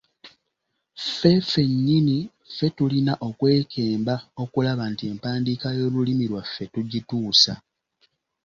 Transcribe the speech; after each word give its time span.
Ffe 1.03 1.31
ffennyini 1.49 2.17
ffe 2.51 2.67
tulina 2.77 3.13
okwekemba 3.27 4.15
okulaba 4.43 4.83
nti 4.93 5.03
empandiika 5.11 5.67
y’Olulimi 5.77 6.25
lwaffe 6.31 6.63
tugituusa. 6.73 7.53